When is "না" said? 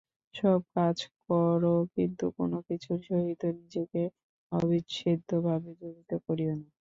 6.55-6.67